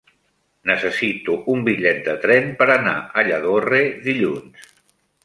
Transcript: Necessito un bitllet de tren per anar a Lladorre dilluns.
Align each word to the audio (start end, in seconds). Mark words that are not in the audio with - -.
Necessito 0.69 1.35
un 1.55 1.61
bitllet 1.67 1.99
de 2.07 2.15
tren 2.23 2.49
per 2.63 2.69
anar 2.77 2.95
a 2.97 3.25
Lladorre 3.29 3.83
dilluns. 4.07 4.73